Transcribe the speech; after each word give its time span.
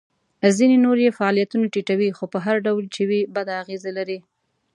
ځینې 0.57 0.75
نور 0.85 0.97
یې 1.05 1.15
فعالیتونه 1.17 1.65
ټیټوي 1.73 2.09
خو 2.17 2.25
په 2.33 2.39
هر 2.45 2.55
ډول 2.67 2.83
چې 2.95 3.01
وي 3.09 3.21
بده 3.35 3.53
اغیزه 3.63 3.91
لري. 3.97 4.19